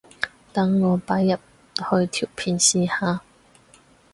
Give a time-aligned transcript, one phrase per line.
[0.51, 1.35] 等我擺入
[1.75, 3.21] 去條片試下